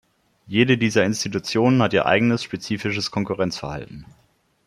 Jede 0.47 0.79
dieser 0.79 1.05
Institutionen 1.05 1.79
hat 1.83 1.93
ihr 1.93 2.07
eigenes 2.07 2.41
spezifisches 2.41 3.11
Konkurrenzverhalten. 3.11 4.07